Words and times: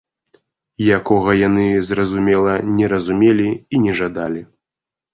Якога 0.97 1.35
яны, 1.47 1.67
зразумела, 1.91 2.57
не 2.81 2.91
разумелі 2.97 3.49
і 3.53 3.75
не 3.89 3.93
жадалі. 4.05 4.41